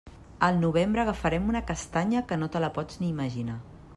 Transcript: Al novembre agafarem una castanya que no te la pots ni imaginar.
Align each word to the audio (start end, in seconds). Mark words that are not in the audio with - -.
Al 0.45 0.55
novembre 0.61 1.01
agafarem 1.03 1.51
una 1.53 1.61
castanya 1.71 2.23
que 2.31 2.39
no 2.45 2.49
te 2.57 2.65
la 2.65 2.73
pots 2.79 3.01
ni 3.03 3.09
imaginar. 3.17 3.63